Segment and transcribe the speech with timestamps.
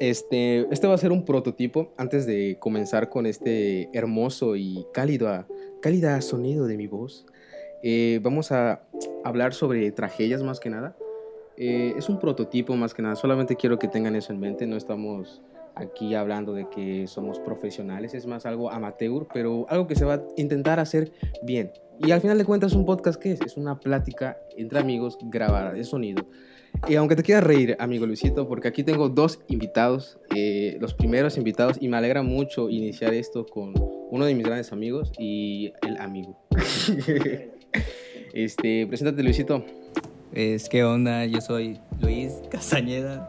[0.00, 5.46] este, este va a ser un prototipo antes de comenzar con este hermoso y cálido,
[5.80, 7.26] cálida sonido de mi voz.
[7.82, 8.82] Eh, vamos a
[9.24, 10.96] hablar sobre tragedias más que nada.
[11.56, 14.76] Eh, es un prototipo más que nada, solamente quiero que tengan eso en mente, no
[14.76, 15.40] estamos
[15.76, 20.14] aquí hablando de que somos profesionales, es más algo amateur, pero algo que se va
[20.14, 21.12] a intentar hacer
[21.42, 21.70] bien.
[21.98, 23.40] Y al final de cuentas, un podcast, ¿qué es?
[23.40, 26.26] Es una plática entre amigos grabada de sonido.
[26.88, 31.38] Y aunque te quieras reír, amigo Luisito, porque aquí tengo dos invitados, eh, los primeros
[31.38, 33.72] invitados, y me alegra mucho iniciar esto con
[34.10, 36.38] uno de mis grandes amigos y el amigo.
[38.34, 39.64] este, preséntate, Luisito.
[40.32, 43.26] Es que onda, yo soy Luis Castañeda,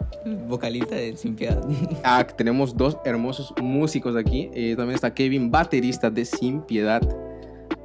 [0.47, 1.63] vocalista de Sin Piedad.
[2.03, 4.49] Ah, tenemos dos hermosos músicos aquí.
[4.53, 7.02] Eh, también está Kevin, baterista de Sin Piedad.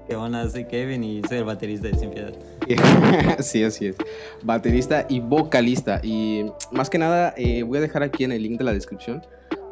[0.09, 0.49] ¿Qué onda?
[0.49, 2.33] Soy Kevin y soy el baterista de Sin Piedad.
[3.41, 3.97] sí, así es.
[4.43, 6.01] Baterista y vocalista.
[6.03, 9.23] Y más que nada, eh, voy a dejar aquí en el link de la descripción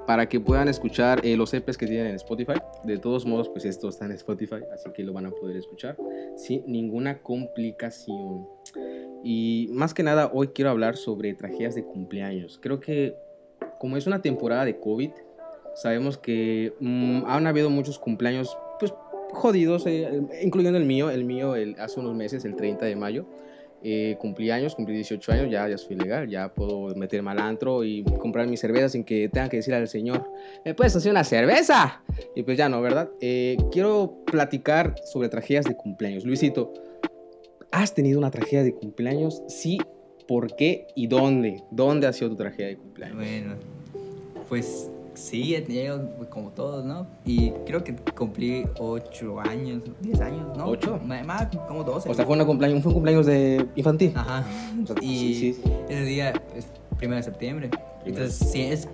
[0.07, 2.55] para que puedan escuchar eh, los EPs que tienen en Spotify.
[2.85, 5.97] De todos modos, pues esto está en Spotify, así que lo van a poder escuchar
[6.37, 8.47] sin ninguna complicación.
[9.23, 12.59] Y más que nada, hoy quiero hablar sobre tragedias de cumpleaños.
[12.63, 13.15] Creo que
[13.79, 15.11] como es una temporada de COVID,
[15.75, 18.93] sabemos que mm, han habido muchos cumpleaños pues
[19.33, 23.27] jodidos, eh, incluyendo el mío, el mío el, hace unos meses, el 30 de mayo.
[23.83, 27.83] Eh, cumplí años, cumplí 18 años, ya, ya soy legal, ya puedo meterme al antro
[27.83, 30.31] y comprar mi cerveza sin que tenga que decir al señor,
[30.67, 32.03] ¿me puedes hacer una cerveza?
[32.35, 33.09] Y pues ya no, ¿verdad?
[33.23, 36.27] Eh, quiero platicar sobre tragedias de cumpleaños.
[36.27, 36.75] Luisito,
[37.73, 39.43] ¿has tenido una tragedia de cumpleaños?
[39.49, 39.79] Sí,
[40.27, 41.63] ¿por qué y dónde?
[41.71, 43.17] ¿Dónde ha sido tu tragedia de cumpleaños?
[43.17, 43.55] Bueno,
[44.49, 47.07] pues Sí, he tenido como todos, ¿no?
[47.25, 50.67] Y creo que cumplí 8 años, 10 años, ¿no?
[50.73, 51.25] ¿8?
[51.25, 52.09] Más, como 12.
[52.09, 54.13] O sea, fue, un cumpleaños, fue un cumpleaños de infantil.
[54.15, 54.45] Ajá.
[55.03, 55.57] y
[55.89, 57.71] ese día es primero de septiembre.
[58.07, 58.89] Entonces, sí, es,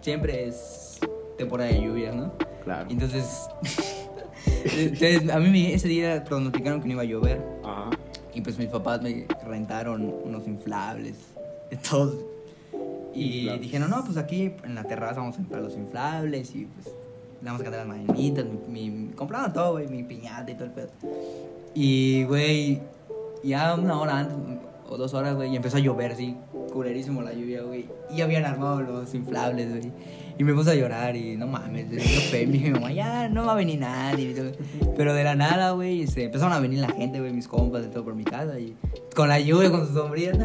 [0.00, 1.00] siempre es
[1.38, 2.32] temporada de lluvias, ¿no?
[2.62, 2.88] Claro.
[2.90, 3.48] Entonces,
[4.76, 7.42] entonces, a mí ese día pronosticaron que no iba a llover.
[7.64, 7.90] Ajá.
[8.34, 11.16] Y pues mis papás me rentaron unos inflables.
[11.88, 12.14] Todos
[13.14, 16.66] y dije, no, no, pues aquí en la terraza vamos a comprar los inflables y
[16.66, 16.86] pues
[17.40, 20.64] le vamos a cantar las mañanitas, mi, mi, compraron todo, güey, mi piñata y todo
[20.64, 20.88] el pedo.
[21.74, 22.80] Y, güey,
[23.44, 24.36] ya una hora antes,
[24.88, 26.36] o dos horas, güey, y empezó a llover así,
[26.74, 27.86] culerísimo la lluvia, güey.
[28.14, 29.92] Y habían armado los inflables, güey.
[30.36, 32.48] Y me puse a llorar y no mames, le dio.
[32.48, 34.34] Mi mamá, ya no va a venir nadie.
[34.96, 37.88] Pero de la nada, güey, se empezaron a venir la gente, güey, mis compas, de
[37.88, 38.58] todo por mi casa.
[38.58, 38.76] Y
[39.14, 40.36] con la lluvia, con sus sombrillas,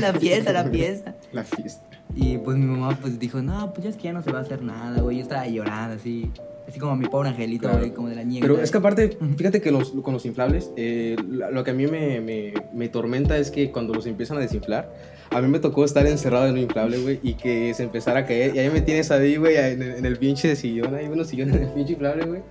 [0.00, 1.14] la fiesta, la fiesta.
[1.32, 1.84] La fiesta.
[2.14, 4.38] Y pues mi mamá pues dijo, no, pues ya es que ya no se va
[4.38, 5.18] a hacer nada, güey.
[5.18, 6.30] Yo estaba llorando así.
[6.66, 8.46] Así como mi pobre angelito, güey, como de la nieve.
[8.46, 11.86] Pero es que aparte, fíjate que los, con los inflables, eh, lo que a mí
[11.86, 14.92] me, me, me, tormenta es que cuando los empiezan a desinflar,
[15.30, 18.26] a mí me tocó estar encerrado en un inflable, güey, y que se empezara a
[18.26, 18.54] caer.
[18.54, 21.62] Y ahí me tienes ahí, güey, en, en, el pinche sillón, ahí unos sillones en
[21.64, 22.42] el pinche inflable, güey.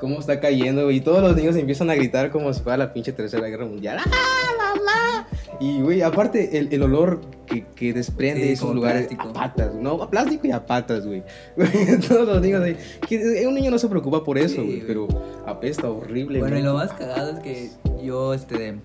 [0.00, 0.98] Cómo está cayendo, güey.
[0.98, 3.98] Y todos los niños empiezan a gritar como si fuera la pinche tercera guerra mundial.
[3.98, 5.28] ¡Ah, mamá!
[5.60, 10.00] Y, güey, aparte, el, el olor que, que desprende sí, esos lugares a patas, ¿no?
[10.02, 11.24] A plástico y a patas, güey.
[12.08, 12.76] Todos los niños ahí.
[13.08, 15.08] Que, un niño no se preocupa por eso, güey, sí, pero
[15.46, 16.38] apesta horrible.
[16.38, 17.70] Bueno, y lo más cagado es que
[18.02, 18.76] yo, este.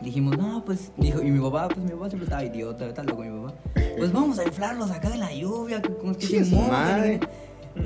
[0.00, 3.22] Dijimos, no, pues, dijo, y mi papá, pues mi papá siempre estaba idiota, está loco
[3.22, 3.54] mi papá.
[3.96, 7.20] Pues vamos a inflarlos acá en la lluvia, como que se mojan.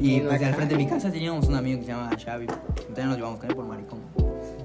[0.00, 2.47] Y pues al frente de mi casa teníamos un amigo que se llama Xavi.
[2.47, 4.01] Entonces nos llevamos con él por maricón.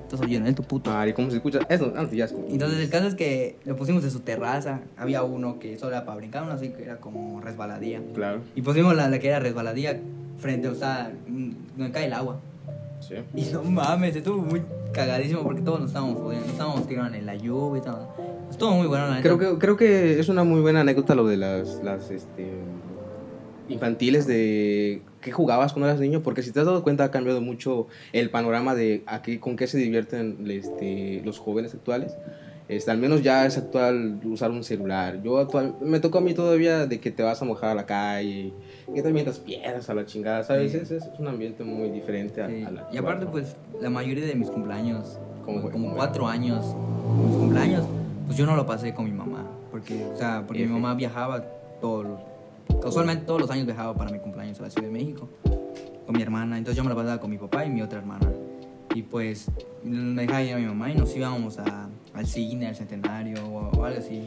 [0.08, 0.90] Entonces, oye, él tu puto.
[0.90, 1.60] Mari, ¿cómo se escucha?
[1.68, 2.48] Eso, ya escucho.
[2.50, 4.80] Entonces, el caso es que lo pusimos en su terraza.
[4.96, 8.02] Había uno que solo era para brincar, uno así que era como resbaladía.
[8.14, 8.40] Claro.
[8.56, 10.00] Y pusimos la, la que era resbaladía
[10.38, 12.40] frente, o sea, donde cae el agua.
[13.00, 13.16] Sí.
[13.36, 17.26] Y no mames, estuvo muy cagadísimo porque todos nos estábamos jodiendo, nos estábamos tirando en
[17.26, 18.14] la lluvia y todo.
[18.50, 21.38] Estuvo muy bueno, la creo que, creo que es una muy buena anécdota lo de
[21.38, 22.50] las, las este,
[23.70, 27.42] infantiles de qué jugabas cuando eras niño, porque si te has dado cuenta ha cambiado
[27.42, 32.16] mucho el panorama de a qué, con qué se divierten este, los jóvenes actuales.
[32.68, 35.22] Este, al menos ya es actual usar un celular.
[35.24, 37.86] Yo actual, me tocó a mí todavía de que te vas a mojar a la
[37.86, 38.54] calle,
[38.94, 40.74] que te mientas piedras a la chingada, ¿sabes?
[40.74, 40.78] Sí.
[40.78, 42.64] Es, es, un ambiente muy diferente a, sí.
[42.64, 46.66] a la Y aparte, pues, la mayoría de mis cumpleaños, como, cuatro años,
[47.26, 47.86] mis cumpleaños,
[48.26, 51.46] pues yo no lo pasé con mi mamá, porque, o sea, porque mi mamá viajaba
[51.80, 52.20] todos los
[52.82, 55.30] Casualmente todos los años viajaba para mi cumpleaños a la Ciudad de México
[56.06, 56.58] con mi hermana.
[56.58, 58.30] Entonces yo me la pasaba con mi papá y mi otra hermana.
[58.94, 59.50] Y pues
[59.84, 63.70] me dejaba ir a mi mamá y nos íbamos a, al cine, al centenario o,
[63.78, 64.24] o algo así.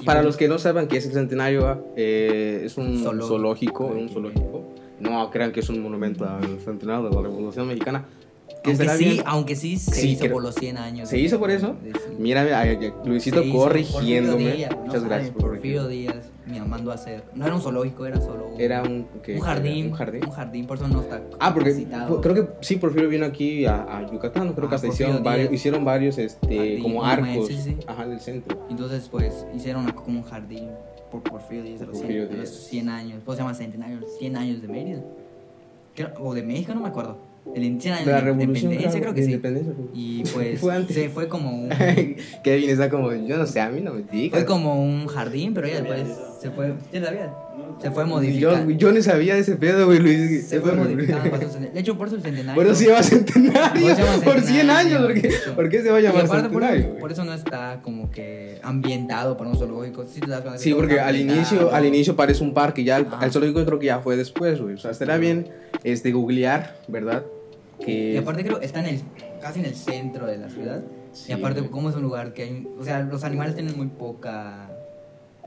[0.00, 3.26] Y Para pues, los que no saben qué es el centenario, eh, es un Zoológico.
[3.28, 4.64] zoológico, un zoológico.
[5.00, 8.04] No crean que es un monumento al centenario de la Revolución Mexicana.
[8.64, 11.08] que Aunque sí, bien- aunque sí se Sí, hizo creo- por los 100 años.
[11.08, 11.76] ¿Se hizo por eso?
[11.84, 11.90] Sí.
[12.18, 12.64] Mira,
[13.04, 14.52] Luisito corrigiéndome.
[14.56, 16.17] Díaz, no Muchas gracias por Porfirio corregirme.
[16.52, 16.64] Díaz.
[16.64, 17.24] me mandó a hacer.
[17.34, 19.34] No era un zoológico, era solo un, Era un, ¿qué?
[19.34, 19.86] un jardín.
[19.86, 20.24] Un jardín.
[20.24, 21.22] Un jardín, por eso no está.
[21.40, 21.86] Ah, porque
[22.22, 25.22] creo que sí, Porfirio vino aquí a, a Yucatán, creo que Ah, hasta Porfirio hicieron
[25.24, 27.76] varios, hicieron varios este, Jardín, como arcos sí, sí.
[27.86, 28.66] ajá, del centro.
[28.70, 30.68] Entonces, pues, hicieron como un jardín
[31.10, 32.68] por Porfirio Díaz de los, Porfirio 100, de los Díaz.
[32.68, 33.20] 100 años.
[33.24, 35.02] Pues se llama Centenario, 100 años de Mérida.
[36.20, 37.27] O de México, no me acuerdo.
[37.54, 39.40] El 100 años De la de revolución independencia, creo que sí.
[39.94, 40.94] Y pues, Fue antes.
[40.94, 41.68] se fue como un...
[42.44, 44.40] Kevin está como, yo no sé, a mí no me digas.
[44.40, 46.08] Fue como un jardín, pero ya después
[46.40, 46.74] se fue...
[46.92, 47.30] ¿Sí sabías?
[47.80, 48.70] Se fue yo, modificando.
[48.72, 50.46] yo no sabía de ese pedo, güey, Luis.
[50.46, 51.30] Se fue modificando.
[51.30, 51.74] pasó el centenario.
[51.74, 52.54] De hecho, por eso el centenario...
[52.54, 53.82] Por eso se llama centenario.
[53.82, 55.30] Por eso se llama Por 100 centenario, años, ¿por qué.
[55.54, 56.78] ¿por qué se va a llamar aparte, por, centenario?
[56.80, 57.00] eso, güey?
[57.00, 60.06] por eso no está como que ambientado para un zoológico.
[60.06, 60.20] Sí,
[60.56, 63.86] Sí, porque al inicio, al inicio parece un parque, ya el, el zoológico creo que
[63.86, 64.74] ya fue después, güey.
[64.74, 65.48] O sea, estaría bien
[65.84, 67.24] este, googlear, ¿verdad?
[67.84, 69.02] Que Y aparte creo que está en el,
[69.40, 70.82] casi en el centro de la ciudad.
[71.12, 71.70] Sí, y aparte güey.
[71.70, 72.68] como es un lugar que hay...
[72.78, 74.70] O sea, los animales tienen muy poca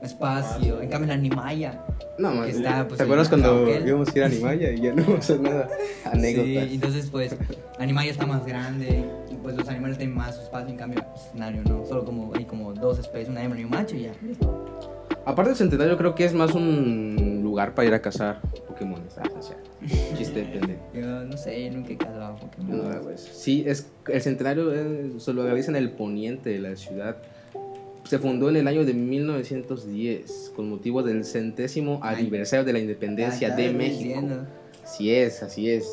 [0.02, 0.80] espacio.
[0.80, 1.84] En cambio, la animaya...
[2.18, 3.88] No, man, que está, pues, ¿te acuerdas el cuando Cauquel?
[3.88, 5.68] íbamos a ir a Animaya y ya no vamos a hacer nada?
[6.04, 6.68] Anécdotas.
[6.68, 7.36] Sí, entonces pues
[7.78, 9.04] animaya está más grande.
[9.30, 10.68] Y pues los animales tienen más espacio.
[10.68, 11.86] En cambio, el escenario no.
[11.86, 14.12] Solo como hay como dos especies, una hembra y un macho y ya.
[15.24, 19.00] Aparte del centenario, creo que es más un lugar para ir a cazar Pokémon.
[19.06, 19.56] O sea,
[20.16, 20.80] chiste de pendejo.
[20.94, 22.90] Yo no sé, nunca he cazado Pokémon.
[22.90, 26.76] No, pues, sí, es, el centenario eh, se lo realiza en el poniente de la
[26.76, 27.16] ciudad.
[28.04, 32.16] Se fundó en el año de 1910 con motivo del centésimo Ay.
[32.20, 34.02] aniversario de la independencia Ah, de México.
[34.04, 34.46] diciendo.
[34.84, 35.88] Así es, así es.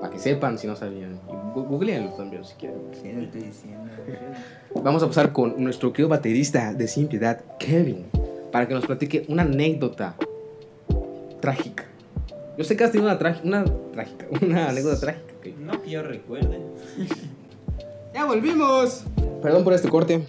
[0.00, 1.18] Para que sepan si no sabían.
[1.28, 2.78] Y googleenlo también si quieren.
[2.92, 3.80] Sí, lo estoy diciendo.
[4.82, 8.04] Vamos a pasar con nuestro querido baterista de Sin Piedad, Kevin,
[8.52, 10.16] para que nos platique una anécdota
[11.40, 11.86] trágica.
[12.60, 15.32] Yo sé que has tenido una, trágica, una trágica, una anécdota trágica.
[15.38, 15.46] ok.
[15.60, 16.60] No que yo recuerde.
[18.14, 19.04] ¡Ya volvimos!
[19.40, 20.26] Perdón por este corte,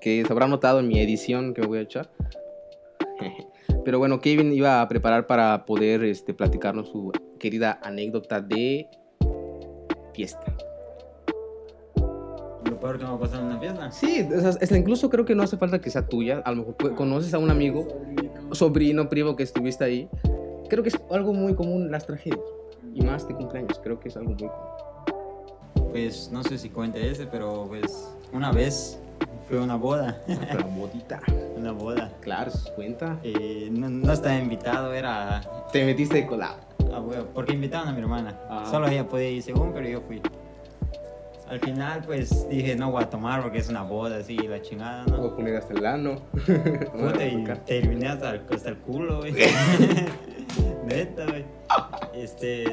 [0.00, 2.08] que se habrá notado en mi edición que me voy a echar.
[3.84, 8.88] Pero bueno, Kevin iba a preparar para poder este, platicarnos su querida anécdota de
[10.14, 10.56] fiesta.
[12.64, 13.92] Lo peor que me ha pasado en una fiesta.
[13.92, 16.40] Sí, hasta incluso creo que no hace falta que sea tuya.
[16.42, 17.86] A lo mejor conoces a un amigo,
[18.52, 20.08] sobrino, primo que estuviste ahí.
[20.70, 22.38] Creo que es algo muy común las tragedias.
[22.94, 25.90] Y más de cumpleaños, creo que es algo muy común.
[25.90, 28.96] Pues no sé si cuente ese, pero pues una vez
[29.48, 30.16] fue una boda.
[30.26, 31.20] Pero bodita.
[31.56, 32.12] una boda.
[32.20, 33.18] Claro, cuenta.
[33.24, 35.40] Eh, no, no estaba invitado, era
[35.72, 36.58] Te metiste de colado.
[36.94, 38.38] a huevo, porque invitaron a mi hermana.
[38.48, 38.64] Ah.
[38.70, 40.22] Solo ella podía ir según, pero yo fui.
[41.48, 45.02] Al final, pues dije, no voy a tomar porque es una boda, así, la chingada,
[45.06, 45.26] Voy ¿no?
[45.26, 46.14] a poner hasta el ano.
[46.46, 49.34] Puta, y terminé hasta el, hasta el culo, güey.
[51.04, 51.44] Neta, güey.
[52.14, 52.64] Este.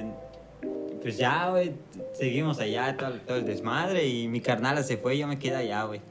[1.01, 1.71] Pues ya, güey.
[2.13, 4.07] Seguimos allá, todo, todo el desmadre.
[4.07, 6.01] Y mi carnala se fue y yo me quedé allá, güey.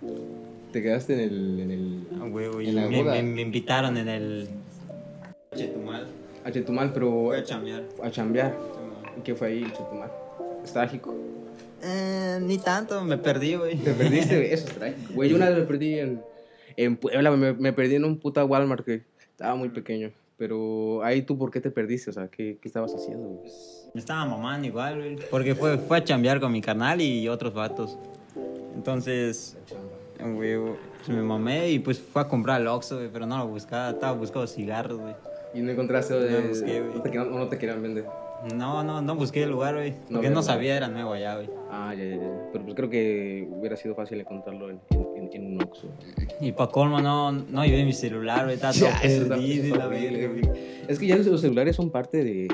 [0.73, 1.61] Te quedaste en el.
[1.61, 2.63] En el A.
[2.63, 4.49] Y En la me, me- me invitaron en el.
[5.55, 6.07] Chetumal.
[6.45, 7.85] a Chetumal, pero Voy a chambear.
[8.03, 8.55] a chambear.
[9.19, 10.11] ¿Y qué fue ahí en Chetumal?
[10.65, 11.15] Es trágico.
[11.83, 13.77] Eh, ni tanto, me perdí, güey.
[13.77, 14.47] Te perdiste, güey.
[14.53, 15.13] Eso es trágico.
[15.15, 16.21] Güey, yo una vez me perdí en,
[16.77, 20.11] en Puebla, me, me perdí en un puta Walmart que estaba muy pequeño.
[20.37, 22.11] Pero ahí tú, ¿por qué te perdiste?
[22.11, 23.29] O sea, ¿qué, qué estabas haciendo?
[23.29, 23.51] güey?
[23.95, 25.17] Me estaba mamando igual, güey.
[25.31, 27.99] Porque fue, fue a chambear con mi carnal y otros vatos.
[28.75, 29.57] Entonces,
[30.21, 33.47] güey, pues me mamé y pues fue a comprar el Oxxo, güey, pero no lo
[33.49, 33.91] buscaba.
[33.91, 35.15] Estaba buscando cigarros, güey.
[35.55, 37.15] Y no encontraste de, No busqué, güey.
[37.15, 38.05] no no te querían vender.
[38.55, 39.95] No, no, no busqué el lugar, güey.
[40.13, 41.49] Porque No, no, sabía, era nuevo allá, güey.
[41.71, 42.49] Ah, ya, ya, ya.
[42.53, 44.81] Pero pues creo que hubiera sido fácil encontrarlo en,
[45.16, 45.89] en, en- en un Oxxo.
[46.41, 48.55] Y pa' colmo, no, no llevé mi celular, güey.
[48.55, 50.43] Estaba todo perdido y la verga, güey.
[50.89, 52.49] Es que ya los, los celulares son parte de,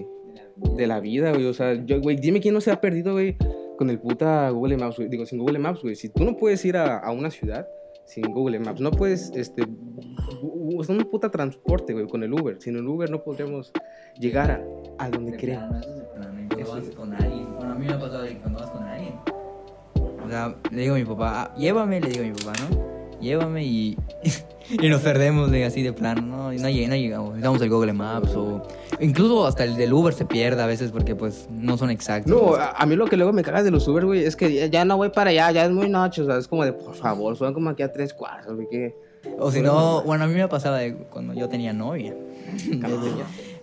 [0.76, 1.47] de la vida, güey.
[1.47, 3.37] O sea, yo, güey, dime quién no se ha perdido, güey,
[3.79, 5.09] con el puta Google Maps, güey.
[5.09, 5.95] Digo, sin Google Maps, güey.
[5.97, 7.67] Si tú no puedes ir a, a una ciudad
[8.05, 12.57] sin Google Maps, no puedes, este, es un puta transporte, güey, con el Uber.
[12.61, 13.73] Sin el Uber no podríamos
[14.19, 14.62] llegar a,
[14.99, 15.87] a donde De queremos.
[16.97, 17.47] con alguien.
[17.57, 18.82] Bueno, a mí me ha pasado de cuando vas con
[20.71, 22.93] le digo a mi papá, "Ah, llévame, le digo a mi papá, ¿no?
[23.21, 23.97] Llévame y,
[24.71, 26.53] y nos perdemos de así de plano, ¿no?
[26.53, 27.41] Y no, no llegamos.
[27.41, 28.62] Damos el Google Maps o
[29.01, 32.33] incluso hasta el del Uber se pierde a veces porque pues no son exactos.
[32.33, 34.53] No, a, a mí lo que luego me caga de los Uber, güey, es que
[34.53, 36.73] ya, ya no voy para allá, ya es muy noche, o sea, es como de,
[36.73, 38.95] por favor, son como aquí a tres cuartos, güey, que...
[39.39, 42.15] O si no, bueno, a mí me pasaba de cuando yo tenía novia.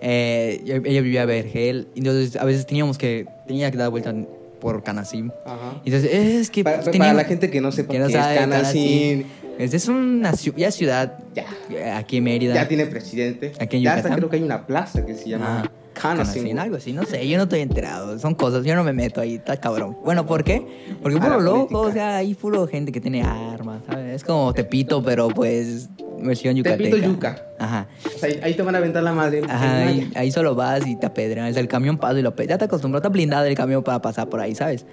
[0.02, 4.14] Eh, yo- ella vivía en Vergel, entonces a veces teníamos que, tenía que dar vuelta
[4.60, 5.32] por Canasim.
[5.46, 5.82] Ajá.
[5.86, 8.14] Entonces, es que Para, pues, para tenía- la gente que no sepa que no qué
[8.14, 9.26] sabe, es Canacín,
[9.58, 12.54] Es, una ya ciudad ya, eh, aquí en Mérida.
[12.56, 13.52] ya tiene presidente.
[13.60, 14.18] Aquí en ya hasta Yucatán.
[14.20, 16.58] creo que hay una plaza que se llama Ah, Canacín.
[16.60, 18.18] Algo así, no sé, yo no estoy enterado.
[18.20, 19.98] Son cosas, yo no me meto ahí, está cabrón.
[20.06, 20.66] Bueno, ¿por qué?
[21.02, 21.80] Porque puro loco, política.
[21.80, 24.16] o sea, hay puro gente que tiene armas, ¿sabes?
[24.16, 25.90] Es como Tepito, pero pues
[26.22, 26.84] versión yucateca.
[26.84, 27.44] Tepito Yuca.
[27.60, 27.88] Ajá.
[28.06, 29.42] O sea, ahí, ahí te van a aventar la madre.
[29.48, 31.50] Ajá, ahí, ahí solo vas y te apedrean.
[31.50, 32.36] O sea, el camión pasa y lo.
[32.36, 34.86] Ya te acostumbras, está blindado el camión para pasar por ahí, ¿sabes?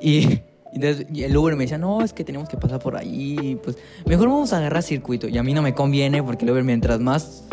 [0.00, 0.42] Y, y
[0.74, 3.58] entonces y el Uber me decía, no, es que tenemos que pasar por ahí.
[3.62, 3.76] Pues
[4.06, 5.28] mejor vamos a agarrar circuito.
[5.28, 7.44] Y a mí no me conviene porque el Uber, mientras más,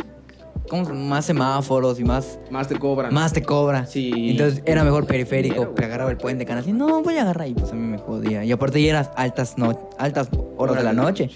[0.69, 3.13] ¿cómo se- más semáforos y más, Más te cobran.
[3.13, 3.85] más te cobra.
[3.85, 4.11] Sí.
[4.31, 6.61] Entonces era mejor periférico que agarraba el puente canal.
[6.63, 7.47] Así, no, voy a agarrar.
[7.47, 8.43] Y pues a mí me jodía.
[8.43, 11.29] Y aparte ya eran altas, no, altas horas de la noche.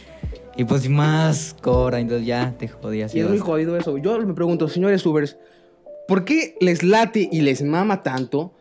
[0.59, 2.01] Y pues más cobra.
[2.01, 3.15] Entonces ya te jodías.
[3.15, 3.97] Y es muy jodido eso.
[3.97, 5.37] Yo me pregunto, señores Ubers,
[6.05, 8.51] ¿por qué les late y les mama tanto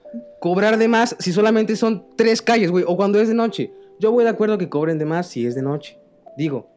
[0.40, 2.84] cobrar de más si solamente son tres calles, güey?
[2.86, 3.72] O cuando es de noche.
[3.98, 5.98] Yo voy de acuerdo que cobren de más si es de noche.
[6.36, 6.68] Digo,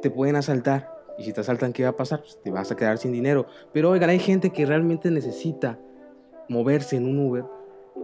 [0.00, 0.96] te pueden asaltar.
[1.18, 2.20] Y si te asaltan, ¿qué va a pasar?
[2.20, 3.46] Pues te vas a quedar sin dinero.
[3.72, 5.76] Pero oigan, hay gente que realmente necesita
[6.48, 7.44] moverse en un Uber.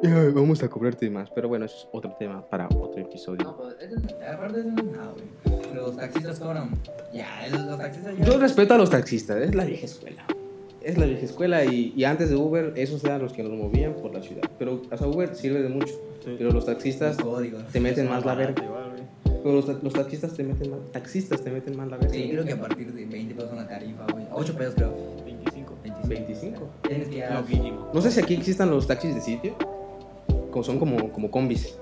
[0.02, 1.30] Y, "Ay, vamos a cobrarte más.
[1.30, 3.44] Pero bueno, eso es otro tema para otro episodio.
[3.44, 5.43] No, pues, eso no es nada, güey.
[5.74, 6.70] Los taxistas cobran.
[7.12, 8.24] Ya, los, los taxistas ya.
[8.24, 10.24] Yo respeto a los taxistas, es la vieja escuela.
[10.82, 13.94] Es la vieja escuela y, y antes de Uber, esos eran los que nos movían
[13.94, 14.42] por la ciudad.
[14.58, 15.94] Pero, o sea, Uber sirve de mucho.
[16.24, 16.34] Sí.
[16.38, 17.64] Pero los taxistas Los códigos.
[17.72, 18.62] te meten más la verga.
[19.24, 22.12] Pero los, los taxistas te meten más, taxistas te meten más la verga.
[22.14, 24.24] Sí, creo que a partir de 20 pesos una tarifa, güey.
[24.32, 24.94] 8 pesos, creo.
[25.24, 25.74] 25.
[25.82, 26.08] 25.
[26.08, 26.70] 25.
[26.88, 27.42] Tienes que ir a-.
[27.92, 29.54] No sé si aquí existan los taxis de sitio.
[30.50, 31.76] Como son como, como combis.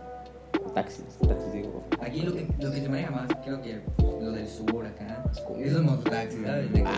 [0.74, 1.82] Taxis, taxis digo.
[2.00, 5.24] Aquí lo que, lo que se maneja más, creo que lo del sur acá.
[5.58, 6.72] Eso es mototaxi, ¿sabes?
[6.72, 6.88] De que-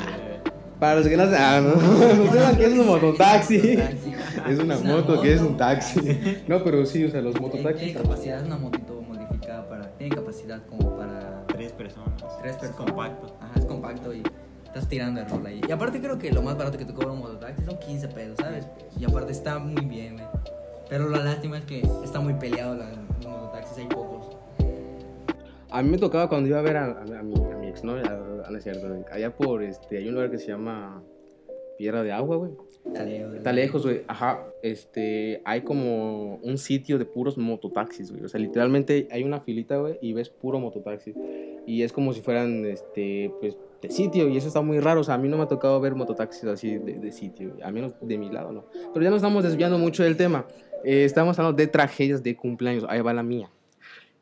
[0.78, 1.74] Para los que no, ah, no,
[2.24, 3.78] no sepan que es un mototaxi.
[4.48, 6.00] Es una moto que es un taxi.
[6.46, 7.92] No, pero sí, o sea, los mototaxis.
[7.92, 9.88] Tiene capacidad, es una motito modificada para.
[9.96, 11.44] Tiene capacidad como para.
[11.48, 12.22] Tres personas.
[12.42, 12.86] Tres Es personas.
[12.92, 13.36] compacto.
[13.40, 14.22] Ajá, es compacto y
[14.66, 15.60] estás tirando el rol ahí.
[15.68, 18.36] Y aparte creo que lo más barato que te cobra un mototaxi son 15 pesos,
[18.40, 18.66] ¿sabes?
[18.98, 20.26] Y aparte está muy bien, güey.
[20.88, 23.03] Pero la lástima es que está muy peleado la, los
[23.34, 24.36] mototaxis, hay pocos.
[25.70, 28.50] A mí me tocaba cuando iba a ver a, mi, a mi exnovia, a- a-
[28.50, 31.02] no cierto, allá por, este, hay un lugar que se llama
[31.84, 32.52] Piedra de Agua, güey.
[32.86, 33.34] Está lejos.
[33.34, 34.00] Está lejos, güey.
[34.08, 38.24] Ajá, este, hay como un sitio de puros mototaxis, güey.
[38.24, 41.12] O sea, literalmente hay una filita, güey, y ves puro mototaxi.
[41.66, 45.02] Y es como si fueran, este, pues, de sitio, y eso está muy raro.
[45.02, 47.70] O sea, a mí no me ha tocado ver mototaxis así de, de sitio, a
[47.70, 48.64] menos de mi lado, ¿no?
[48.94, 50.46] Pero ya nos estamos desviando mucho del tema.
[50.84, 52.86] Eh, estamos hablando de tragedias de cumpleaños.
[52.88, 53.50] Ahí va la mía.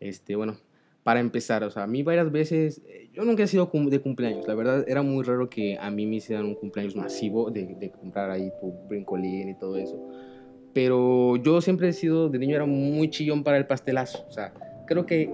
[0.00, 0.56] Este, bueno,
[1.02, 4.46] para empezar, o sea, a mí varias veces, eh, yo nunca he sido de cumpleaños,
[4.46, 7.90] la verdad era muy raro que a mí me hicieran un cumpleaños masivo de, de
[7.90, 9.98] comprar ahí tu brincolín y todo eso.
[10.72, 14.54] Pero yo siempre he sido, de niño era muy chillón para el pastelazo, o sea,
[14.86, 15.30] creo que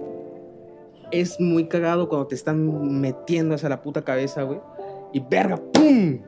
[1.11, 4.59] es muy cagado cuando te están metiendo hacia la puta cabeza, güey,
[5.13, 6.19] y verga, ¡pum!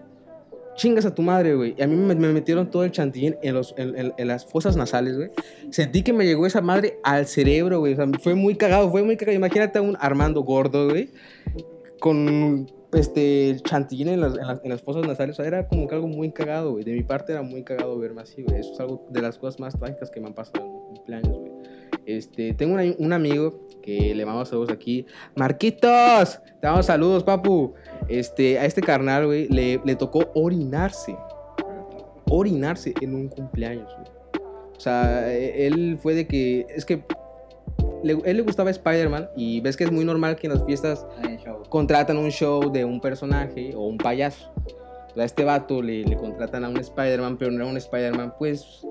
[0.75, 1.75] Chingas a tu madre, güey.
[1.78, 4.46] Y a mí me, me metieron todo el chantilly en, los, en, en- en las
[4.46, 5.30] fosas nasales, güey.
[5.70, 7.94] Sentí que me llegó esa madre al cerebro, güey.
[7.94, 9.36] O sea, fue muy cagado, fue muy cagado.
[9.38, 11.12] Imagínate a un Armando gordo, güey,
[12.00, 15.36] con este chantilly en las, las, en las fosas nasales.
[15.36, 16.84] O sea, era como que algo muy cagado, güey.
[16.84, 18.60] De mi parte era muy cagado verme así, güey.
[18.60, 21.38] Eso es algo de las cosas más trágicas que me han pasado en un cumpleaños,
[21.38, 21.50] güey.
[22.05, 25.05] Este, tengo una- un amigo que le mando saludos aquí.
[25.36, 27.74] Marquitos, te damos saludos, papu.
[28.08, 31.15] Este, a este carnal, güey, le, le tocó orinarse.
[32.29, 34.08] Orinarse en un cumpleaños, güey.
[34.75, 36.65] O sea, e- él fue de que.
[36.75, 37.03] Es que.
[38.03, 41.05] Le, él le gustaba Spider-Man y ves que es muy normal que en las fiestas
[41.70, 44.51] contratan un show de un personaje o un payaso.
[45.15, 48.81] A este vato le, le contratan a un Spider-Man, pero no era un Spider-Man, pues,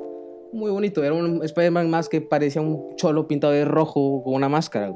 [0.52, 1.02] muy bonito.
[1.04, 4.94] Era un Spider-Man más que parecía un cholo pintado de rojo con una máscara.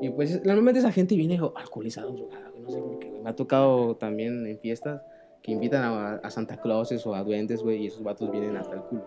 [0.00, 2.24] Y pues, normalmente esa gente viene alcoholizada, güey,
[2.62, 2.82] no sé.
[3.22, 5.02] Me ha tocado también en fiestas
[5.42, 8.74] que invitan a, a Santa Clauses o a duendes, güey, y esos vatos vienen hasta
[8.76, 9.04] el culo.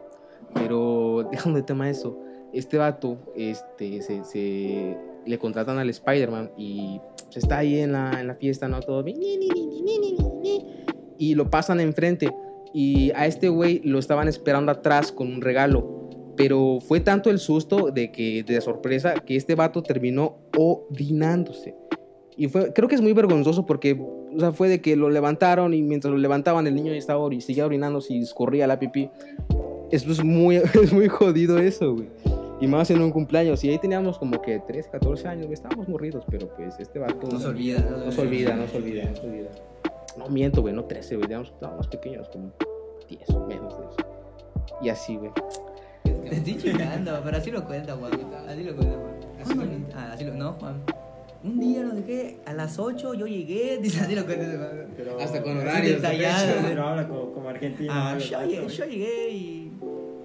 [0.53, 2.17] Pero dejando de tema eso,
[2.53, 8.19] este vato, este, se, se- le contratan al Spider-Man y pues, está ahí en la,
[8.21, 8.79] en la fiesta, ¿no?
[8.81, 9.17] Todo bien,
[11.17, 12.29] y lo pasan enfrente.
[12.77, 16.09] Y a este güey lo estaban esperando atrás con un regalo.
[16.35, 21.73] Pero fue tanto el susto de que, de sorpresa, que este vato terminó orinándose.
[22.35, 25.73] Y fue, creo que es muy vergonzoso porque, o sea, fue de que lo levantaron
[25.73, 29.09] y mientras lo levantaban el niño ya estaba y seguía orinando y escorría la pipí.
[29.89, 32.09] Eso es muy, es muy jodido eso, güey.
[32.59, 33.63] Y más en un cumpleaños.
[33.63, 35.53] Y ahí teníamos como que 13, 14 años, güey.
[35.53, 37.25] Estábamos morridos, pero pues este vato...
[37.31, 37.79] No se olvida.
[37.79, 39.49] No se olvida, no se olvida, no se olvida.
[40.17, 41.27] No miento, güey, no 13, güey.
[41.27, 42.51] Digamos, estábamos más pequeños, como
[43.09, 43.95] 10 o menos de eso.
[44.81, 45.31] Y así, güey.
[46.03, 48.11] Te estoy chingando, pero así lo cuenta, Juan.
[48.47, 49.55] Así lo cuenta, Juan.
[49.55, 49.87] ¿Cuándo?
[49.95, 50.33] Ah, así lo.
[50.33, 50.81] No, Juan.
[51.43, 53.77] Un día lo dejé a las 8, yo llegué.
[53.81, 54.87] Dice, así lo cuenta Juan.
[54.97, 56.53] Pero- Hasta con Así horarios, detallado.
[56.67, 57.91] Pero habla como, como argentino.
[57.93, 59.71] Ah, yo, llegué, yo llegué y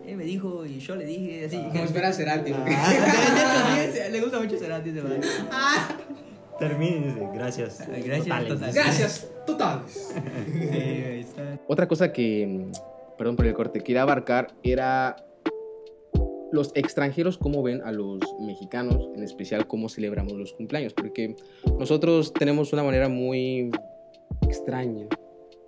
[0.07, 1.57] él me dijo y yo le dije así.
[1.71, 5.21] Como espera Cerati, Ah, de le gusta mucho Cerati ese man.
[5.21, 6.00] termina
[6.61, 7.89] y dice, gracias.
[8.05, 8.49] Gracias, totales".
[8.49, 8.75] totales.
[8.75, 10.15] Gracias, totales.
[10.47, 11.59] Sí, ahí está.
[11.67, 15.17] Otra cosa que, mm, perdón por el corte, quería abarcar era
[16.53, 21.37] los extranjeros cómo ven a los mexicanos, en especial cómo celebramos los cumpleaños, porque
[21.79, 23.71] nosotros tenemos una manera muy
[24.43, 25.07] extraña,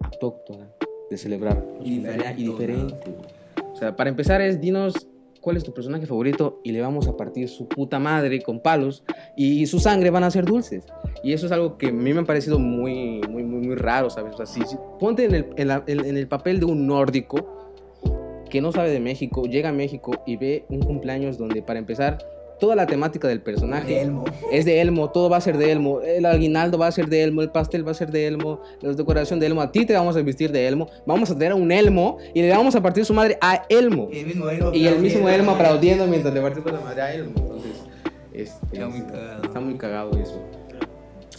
[0.01, 0.69] autóctona
[1.09, 3.15] de celebrar los Y diferente, y diferente.
[3.73, 5.07] O sea, para empezar es dinos
[5.43, 9.05] cuál es tu personaje favorito y le vamos a partir su puta madre con palos
[9.37, 10.87] y su sangre van a ser dulces.
[11.23, 14.09] Y eso es algo que a mí me ha parecido muy, muy, muy, muy raro,
[14.09, 14.33] ¿sabes?
[14.35, 14.63] O sea, si,
[14.99, 17.59] ponte en el, en, la- en el papel de un nórdico
[18.49, 22.19] que no sabe de México, llega a México y ve un cumpleaños donde, para empezar,
[22.63, 24.25] toda la temática del personaje De Elmo.
[24.53, 27.25] es de Elmo, todo va a ser de Elmo, el aguinaldo va a ser de
[27.25, 29.95] Elmo, el pastel va a ser de Elmo, la decoración de Elmo, a ti te
[29.95, 32.81] vamos a vestir de Elmo, vamos a tener a un Elmo y le vamos a
[32.81, 34.09] partir su madre a Elmo.
[34.13, 34.73] Y el mismo Elmo.
[34.73, 35.43] Y el mismo aplaudiendo.
[35.43, 37.33] Elmo aplaudiendo mientras le partimos la madre a Elmo.
[37.37, 37.73] Entonces,
[38.33, 39.43] este, Está muy cagado.
[39.43, 40.41] Está muy cagado eso.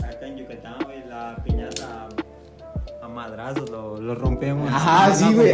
[0.03, 0.75] Acá en Yucatán,
[1.07, 2.09] la piñata
[3.13, 4.69] madrazos lo, lo rompemos.
[4.71, 5.51] Ajá, No sí, con güey.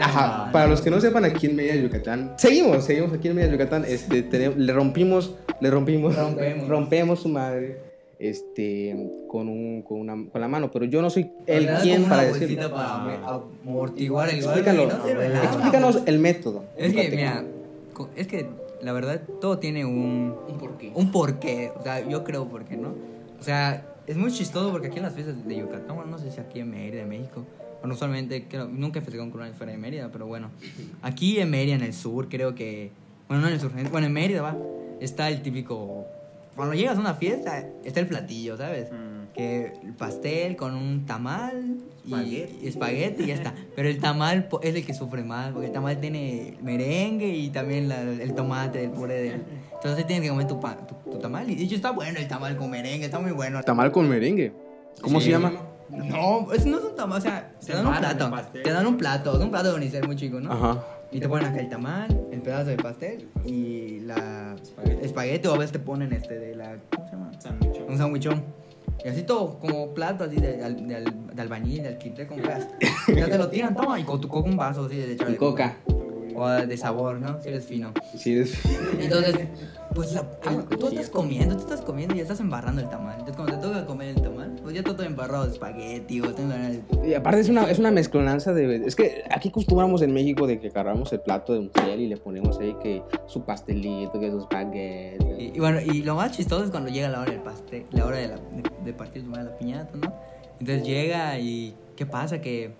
[0.00, 3.52] Ajá, para los que no sepan, aquí en Mérida, Yucatán, seguimos, seguimos aquí en Mérida,
[3.52, 6.68] Yucatán, este, tenemos- le rompimos, le rompimos, Rompemos.
[6.68, 7.82] rompemos su madre,
[8.18, 8.96] este,
[9.28, 12.22] con, un, con, una, con la mano, pero yo no soy el quien para
[12.70, 12.94] para
[13.26, 14.52] am- amortiguar el no
[15.28, 15.44] nada.
[15.44, 16.64] explícanos el método.
[16.76, 17.44] Es que, mira,
[18.16, 18.46] es que
[18.82, 20.92] la verdad todo tiene un, un porqué.
[20.94, 21.72] un porqué.
[21.78, 22.88] O sea, yo creo por qué, ¿no?
[23.40, 26.30] O sea, es muy chistoso porque aquí en las fiestas de Yucatán, bueno, no sé
[26.32, 27.44] si aquí en Mérida, en México,
[27.80, 30.50] bueno, usualmente, creo, nunca he festejado un cumpleaños fuera de Mérida, pero bueno,
[31.02, 32.90] aquí en Mérida, en el sur, creo que,
[33.28, 34.56] bueno, no en el sur, en- bueno, en Mérida, va,
[35.00, 36.06] está el típico,
[36.58, 38.90] cuando llegas a una fiesta, está el platillo, ¿sabes?
[38.92, 39.18] Mm.
[39.34, 42.58] que el pastel con un tamal y Espagueti.
[42.60, 43.54] y espagueti y ya está.
[43.76, 47.88] Pero el tamal es el que sufre más, porque el tamal tiene merengue y también
[47.88, 49.42] la- el tomate, el puré del...
[49.74, 51.48] Entonces tienes que comer tu, pa- tu, tu tamal.
[51.48, 53.62] Y de hecho está bueno el tamal con merengue, está muy bueno.
[53.62, 54.52] Tamal con merengue.
[55.02, 55.26] ¿Cómo Sí.
[55.26, 55.52] se llama?
[55.90, 58.30] No, eso no es un tamal, o sea, te Se dan un plato.
[58.62, 60.52] Te dan un plato, un plato de unicel muy chico, ¿no?
[60.52, 60.84] Ajá.
[61.10, 65.06] Y te ponen acá el tamal, el pedazo de pastel y la Espagueti.
[65.06, 66.76] espagueti o a veces te ponen este de la...
[66.94, 67.30] ¿Cómo se llama?
[67.40, 67.80] Sándwich.
[67.88, 68.44] Un sandwichón.
[69.04, 72.68] Y así todo, como plato así de, de, de albañil, de alquitré con gas.
[73.16, 75.38] Ya te lo tiran, toma, y con tu coca un vaso así de echarle Y
[75.38, 75.76] coca.
[76.36, 77.40] O de sabor, ¿no?
[77.42, 77.92] Si eres fino.
[78.16, 78.54] Sí, es...
[79.00, 79.48] Entonces,
[79.94, 80.22] pues la-
[80.78, 83.14] tú estás comiendo, tú estás comiendo y estás embarrando el tamal.
[83.18, 84.37] Entonces, cuando te toca comer el tamal,
[84.68, 88.52] pues ya todo embarrado de espagueti o de- Y aparte es una, es una mezclonanza
[88.52, 88.84] de...
[88.84, 92.06] Es que aquí acostumbramos en México de que agarramos el plato de un cielo y
[92.06, 95.26] le ponemos ahí que su pastelito, que sus baguettes.
[95.38, 98.04] Y, y bueno, y lo más chistoso es cuando llega la hora del pastel, la
[98.04, 100.12] hora de, la- de, de partir madre la piñata, ¿no?
[100.60, 102.42] Entonces llega y ¿qué pasa?
[102.42, 102.72] Que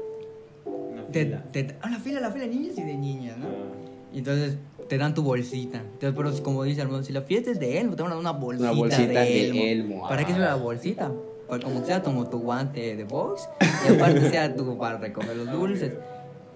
[0.66, 1.42] Una te, fila.
[1.50, 3.46] te, ah, la fila, la fila de niños y de niñas, ¿no?
[3.46, 4.10] Ah.
[4.12, 4.58] Y entonces
[4.90, 5.78] te dan tu bolsita.
[5.78, 8.20] Entonces, pero como dice hermano, si la fiesta es de Elmo, te van a dar
[8.20, 9.62] una bolsita, Una bolsita de de Elmo.
[9.62, 10.34] Elmo, ¿Para qué ah.
[10.34, 11.12] sirve la bolsita?
[11.48, 13.48] Como sea como tu guante de box
[13.88, 15.92] y aparte sea tu para recoger los dulces.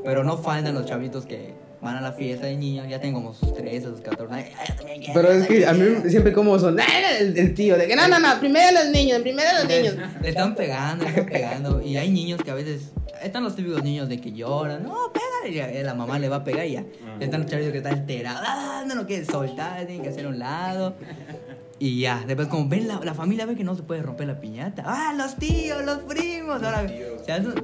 [0.04, 3.34] Pero no faltan los chavitos que van a la fiesta de niños, ya tengo como
[3.34, 4.48] sus 13, sus 14 años.
[4.58, 6.10] "Ay, yo también quiero, Pero es que a mí quiero".
[6.10, 6.84] siempre como son "Ah,
[7.20, 9.94] el, el tío de que no, no, no, primero los niños, primero los niños.
[10.20, 11.82] Le están pegando, le están pegando.
[11.82, 12.92] Y hay niños que a veces.
[13.22, 14.82] Están los típicos niños de que lloran.
[14.82, 15.78] No, pégale.
[15.80, 16.84] Y la mamá le va a pegar y ya.
[17.20, 18.40] Están los chavitos que están alterados.
[18.44, 20.94] Ah, no lo quieren soltar, tienen que hacer a un lado.
[21.84, 24.38] Y ya, después como ven la, la familia ve que no se puede romper la
[24.40, 24.84] piñata.
[24.86, 26.62] Ah, los tíos, los primos.
[26.62, 26.86] Ahora,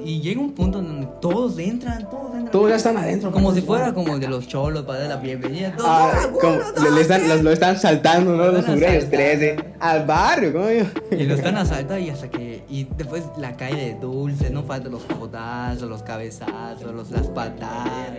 [0.05, 2.51] y llega un punto donde todos entran, todos entran.
[2.51, 3.31] Todos ya están adentro.
[3.31, 5.71] Como si fuera como de los cholos para dar la bienvenida.
[5.77, 8.47] Todos, Ah, "Ah, como bueno, le, le están, los- lo están saltando, ¿no?
[8.47, 9.07] Lo Los asaltando.
[9.09, 9.57] 13.
[9.79, 10.85] Al barrio, ¿cómo yo?
[11.17, 12.65] Y lo están asaltando y hasta que.
[12.69, 18.11] Y después la calle de dulces, no faltan los codazos, los cabezazos, los, las patadas.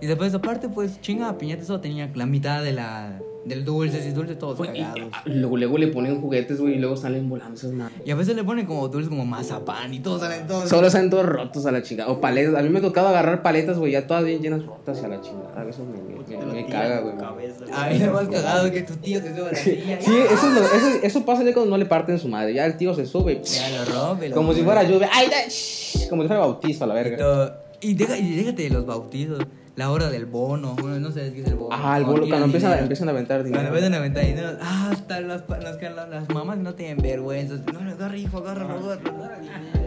[0.00, 3.20] Y después, aparte, pues chinga, piñata solo tenía la mitad de la.
[3.44, 5.10] Del dulces y dulces todos Güey, y- cagados.
[5.24, 7.96] luego, luego le ponen juguetes, güey, y luego salen volando esas madres.
[8.04, 10.68] Y a veces le ponen como dulces como mazapán y todos salen todos.
[10.68, 12.10] Solo salen todos rotos a la chingada.
[12.10, 12.54] O paletas.
[12.56, 15.20] A mí me ha tocado agarrar paletas, güey, ya todas bien llenas rotas a la
[15.22, 15.64] chingada.
[15.68, 17.14] Eso me, me, Te me- lo me tiran caga, en güey.
[17.16, 19.98] tu cabeza, A mí lo más cagado que tu tío se sube a la silla.
[20.00, 22.52] Sí, eso, es lo- eso, eso pasa ya cuando no le parten su madre.
[22.52, 23.40] Ya el tío se sube.
[23.44, 24.28] Ya lo rompe.
[24.28, 24.74] lo Como si rompe.
[24.74, 25.08] fuera lluvia.
[25.12, 26.08] ¡Ay, da- shh!
[26.10, 27.16] Como si fuera bautizo a la verga.
[27.16, 27.52] Todo.
[27.80, 29.38] Y, deja, y déjate de los bautizos.
[29.78, 30.74] La hora del bono.
[30.74, 31.68] Bueno, no sé qué es el bono.
[31.72, 33.62] Ah, el bolo, tiran cuando empiezan, a- empiezan a aventar dinero.
[33.62, 37.54] Cuando empiezan a aventar dinero, ah, hasta las, las, las, las mamás no tienen vergüenza.
[37.72, 39.12] No, no, agarra, hijo, agárralo, agárralo.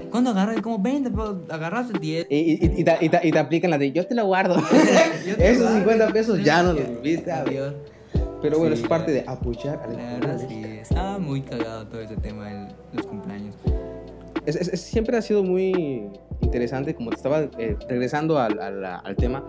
[0.09, 0.61] ¿Cuándo agarras?
[0.61, 2.27] Como 20, pero agarraste 10.
[2.29, 4.55] Y, y, y, te, y, te, y te aplican la de yo te lo guardo.
[5.27, 5.77] Yo te Esos guardo.
[5.79, 7.29] 50 pesos ya no los viste.
[7.31, 7.41] a.
[7.41, 7.73] Adiós.
[8.41, 11.99] Pero bueno, Sí, es parte de apoyar al La verdad, sí, estaba muy cagado todo
[12.01, 13.55] ese tema de los cumpleaños.
[14.45, 16.07] Es- es- es- siempre ha sido muy
[16.41, 19.43] interesante, como te estaba eh, regresando al, al- al tema,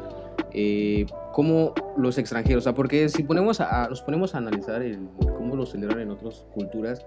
[0.53, 5.09] eh, cómo los extranjeros, o sea, porque si ponemos a, nos ponemos a analizar el,
[5.19, 7.05] cómo lo celebran en otras culturas,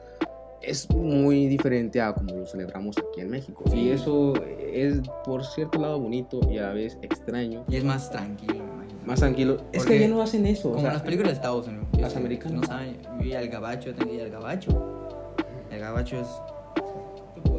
[0.61, 3.63] es muy diferente a como lo celebramos aquí en México.
[3.73, 4.33] Y eso
[4.73, 7.65] es por cierto lado bonito y a la vez extraño.
[7.69, 8.63] Y es más tranquilo.
[9.05, 9.57] Más tranquilo.
[9.71, 10.69] Es que allá no hacen eso.
[10.69, 11.87] o Como sea, las películas de Estados Unidos.
[11.99, 12.61] Las americanas.
[12.61, 15.35] No saben, yo iba al gabacho, tengo que ir al gabacho.
[15.69, 16.27] El gabacho es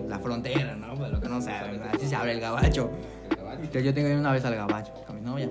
[0.08, 0.94] la frontera, ¿no?
[0.94, 2.90] Para lo que no saben, así se abre el gabacho.
[3.52, 5.48] Entonces yo tengo una vez al gabacho con mi novia.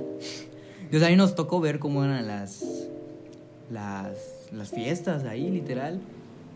[0.82, 2.64] Entonces ahí nos tocó ver cómo eran las,
[3.70, 4.18] las,
[4.52, 6.00] las fiestas ahí, literal.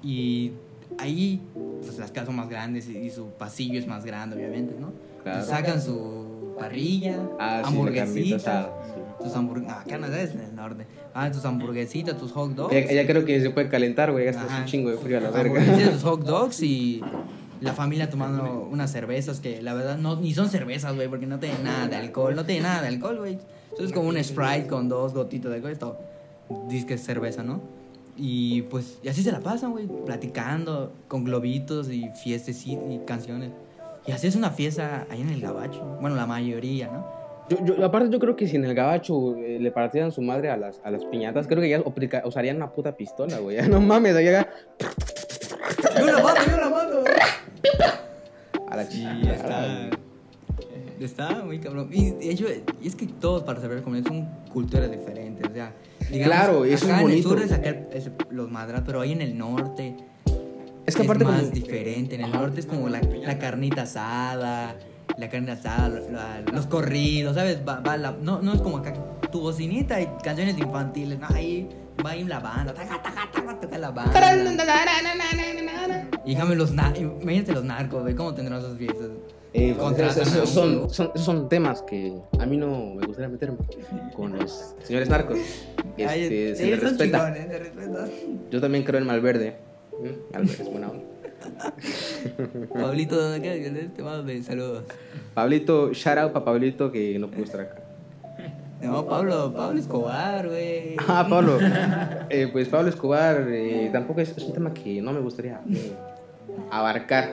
[0.04, 0.52] Y
[0.98, 1.42] ahí,
[1.84, 4.92] pues las casas son más grandes y, y su pasillo es más grande, obviamente, ¿no?
[5.24, 5.40] Claro.
[5.40, 9.24] Entonces sacan su parrilla, Ah, hamburguesitas, sí.
[9.24, 9.78] tus hamburguesitas.
[9.82, 10.86] Ah, Canadá es en el norte.
[11.14, 12.74] Ah, tus hamburguesitas, tus hot dogs.
[12.74, 14.26] Ya, ya creo que se puede calentar, güey.
[14.26, 14.60] Gasta Ajá.
[14.60, 15.62] un chingo de frío a la verga.
[15.92, 17.02] tus hot dogs y
[17.62, 21.40] la familia tomando unas cervezas que la verdad no ni son cervezas, güey, porque no
[21.40, 23.38] tienen nada de alcohol, no tienen nada de alcohol, güey.
[23.74, 25.98] Eso es como un Sprite con dos gotitas de alcohol, esto
[26.68, 27.62] dice que es cerveza, ¿no?
[28.18, 33.52] Y pues y así se la pasan, güey, platicando con globitos y fiestas y, canciones.
[34.06, 35.84] Y así es una fiesta ahí en el gabacho.
[36.02, 37.20] Bueno, la mayoría, ¿no?
[37.84, 40.82] Aparte, yo creo que si en el gabacho eh, le partieran su madre a las,
[40.84, 41.82] a las piñatas, creo que ya
[42.26, 43.58] usarían una puta pistola, güey.
[43.70, 44.50] No mames, llega
[46.00, 47.04] ¡Yo la mato, yo la mato!
[48.70, 49.20] a la Y chingada.
[49.24, 49.90] ya está.
[51.00, 51.90] Está muy cabrón.
[51.92, 52.46] Y de hecho,
[52.82, 55.50] y es que todos para saber comer son culturas diferentes.
[55.50, 55.74] O sea,
[56.12, 57.30] digamos, Claro, eso es acá en el bonito.
[57.30, 59.96] sur es sacar es los madras, pero ahí en el norte
[60.86, 62.16] Es que aparte más como- diferente.
[62.16, 62.40] En el Ajá.
[62.42, 64.76] norte es como la, la carnita asada,
[65.20, 67.60] la carne asada, la- los corridos, ¿sabes?
[67.68, 68.94] Va, va la- no, no es como acá
[69.32, 71.20] tu bocinita y canciones infantiles.
[71.20, 71.68] No, ahí
[72.04, 74.34] va ahí la banda, taca, taca, taca, toca la banda.
[76.26, 79.08] Y déjame los na- imagínate los narcos, güey, ¿cómo tendrán esos fiestas?
[79.52, 83.58] Eh, pues, son, son, son temas que a mí no me gustaría meterme
[84.16, 85.40] con los señores narcos.
[85.98, 87.34] Ay, Este, se sí, les respeta.
[87.34, 88.06] chingones, se respeta.
[88.52, 89.58] Yo también creo en Malverde.
[90.00, 90.34] ¿Mm?
[90.34, 91.04] Malverde es buena onda.
[92.74, 93.94] Pablito, ¿dónde quedas?
[93.96, 94.84] Te mando saludos.
[95.34, 97.84] Pablito, shout out para Pablito que no pudo estar acá.
[98.82, 100.96] No, Pablo, Pablo Escobar, güey.
[101.08, 101.58] Ah, Pablo.
[102.30, 105.92] Eh, pues Pablo Escobar eh, tampoco es, es un tema que no me gustaría eh,
[106.72, 107.30] abarcar.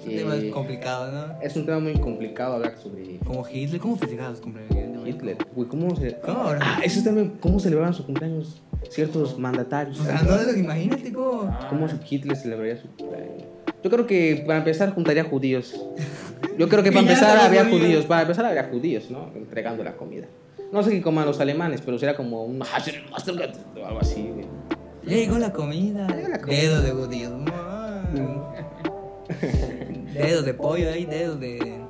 [0.00, 1.40] Es un tema Eh, complicado, ¿no?
[1.40, 4.81] es un tema muy complicado hablar sobre Como Hitler, ¿cómo festejabas tu cumpleaños?
[5.06, 5.36] Hitler.
[5.54, 6.18] Güey, ¿cómo se...
[6.20, 6.44] ¿Cómo?
[6.60, 10.00] Ah, eso también, ¿cómo celebraban su cumpleaños ciertos mandatarios?
[10.00, 11.56] O sea, no es lo que imagínate, ¿cómo?
[11.68, 13.44] ¿Cómo Hitler celebraría su cumpleaños?
[13.82, 15.74] Yo creo que para empezar juntaría judíos.
[16.58, 18.04] Yo creo que para empezar de habría judíos.
[18.04, 19.30] Para empezar habría judíos, ¿no?
[19.34, 20.26] Entregando la comida.
[20.72, 24.30] No sé qué coman los alemanes, pero sería como un o algo así.
[24.32, 24.46] güey.
[25.04, 26.06] Llegó la comida.
[26.46, 27.32] Dedos de judíos.
[30.14, 31.81] dedos de pollo ahí, dedos de.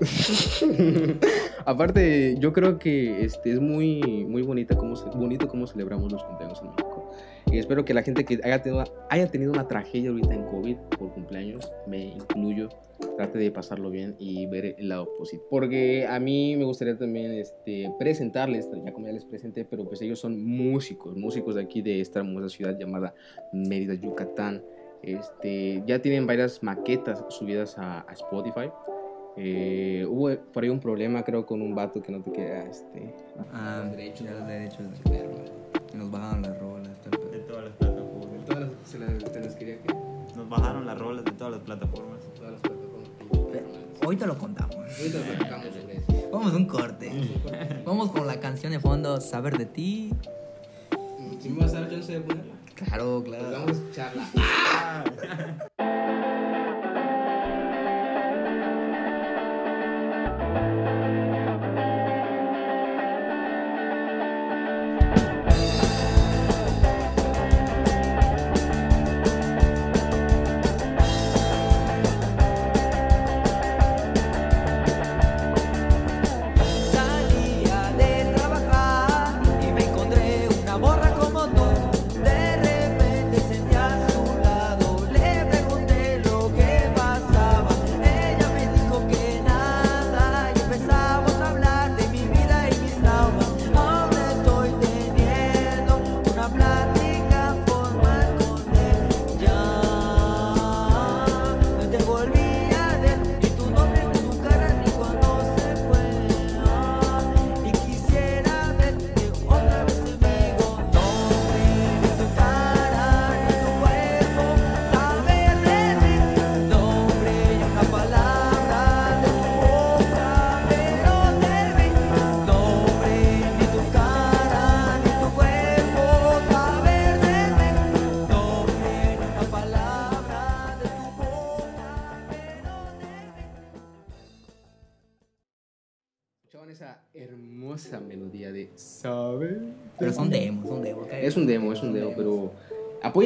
[1.64, 6.60] Aparte, yo creo que este, es muy, muy bonita cómo bonito cómo celebramos los cumpleaños
[6.62, 7.10] en México.
[7.50, 10.76] Y espero que la gente que haya tenido, haya tenido una tragedia ahorita en COVID
[10.98, 12.68] por cumpleaños, me incluyo,
[13.16, 15.46] trate de pasarlo bien y ver el lado positivo.
[15.50, 20.00] Porque a mí me gustaría también este, presentarles, ya como ya les presenté, pero pues
[20.02, 23.14] ellos son músicos, músicos de aquí de esta hermosa ciudad llamada
[23.52, 24.62] Mérida, Yucatán.
[25.02, 28.70] Este, ya tienen varias maquetas subidas a Spotify.
[29.36, 32.60] Eh, hubo por ahí un problema, creo, con un vato que no te queda.
[32.64, 33.14] Este,
[33.52, 35.36] Ah, derechos, los derechos de verlo.
[35.92, 36.92] Y nos bajaron las rolas.
[37.02, 38.44] tal, De todas las plataformas.
[38.46, 39.94] todas las, se las, te las quería que
[40.36, 42.20] Nos bajaron las rolas de todas las plataformas.
[42.36, 43.08] todas las plataformas.
[43.52, 43.66] pero
[44.02, 44.76] Ahorita lo contamos.
[44.76, 46.28] Ahorita lo platicamos sobre eso.
[46.32, 47.10] Vamos a un corte.
[47.86, 50.10] Vamos con la canción de fondo, Saber de ti.
[51.40, 53.50] Si me vas a dar chance de ponerla, Claro, pues claro.
[53.52, 54.26] vamos a escucharla.
[54.32, 55.71] Salía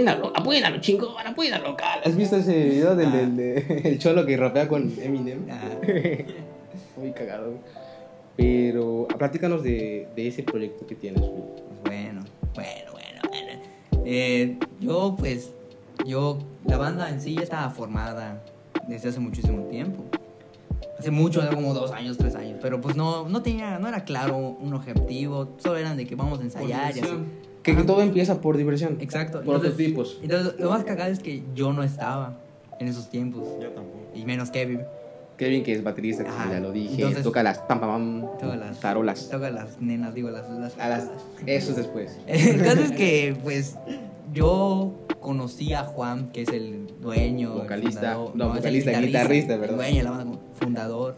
[0.07, 2.01] apoyen a lo, apoyen a lo chingón, apoyen a lo local.
[2.05, 3.17] ¿Has visto ese video del, Ah.
[3.17, 5.47] del- de- el cholo que rapea con Eminem?
[5.51, 5.71] Ah,
[6.97, 7.55] Muy cagado.
[8.37, 11.21] Pero platícanos de, de ese proyecto que tienes.
[11.21, 11.33] güey.
[11.33, 13.63] pues bueno, bueno, bueno, bueno.
[14.05, 15.53] Eh, yo, pues,
[16.05, 18.43] yo, la banda en sí ya estaba formada
[18.89, 20.05] desde hace muchísimo tiempo.
[20.99, 22.59] Hace mucho, era como dos años, tres años.
[22.63, 25.55] Pero pues no, no tenía, no era claro un objetivo.
[25.59, 27.11] Solo eran de que vamos a ensayar y así.
[27.75, 28.97] Que, todo empieza por diversión.
[29.01, 29.43] Exacto.
[29.43, 30.19] Prototipos.
[30.23, 32.39] Entonces, lo más cagado es que yo no estaba
[32.79, 33.43] en esos tiempos.
[33.61, 33.99] Yo tampoco.
[34.15, 34.81] Y menos Kevin.
[35.37, 37.91] Kevin, que es baterista, que ya lo dije, Entonces- toca las pam pam
[38.23, 39.29] pam, Toca las, tarolas.
[39.29, 40.49] Toca las nenas, digo, las...
[40.49, 41.11] las, A las,
[41.45, 42.19] eso es después.
[42.27, 43.77] El caso es que, pues,
[44.33, 47.53] yo conocí a Juan, que es el dueño.
[47.53, 48.15] el Vocalista.
[48.17, 49.77] fundador- No, el vocalista, guitarrista, el ¿verdad?
[49.77, 51.15] dueño de la banda, como fundador.